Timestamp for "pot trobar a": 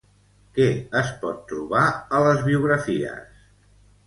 1.25-2.23